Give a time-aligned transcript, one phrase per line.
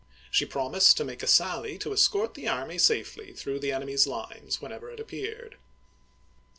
[0.31, 4.59] She promised to make a sally to escort the army safely through the enemy's lines,
[4.59, 5.57] whenever it appeared.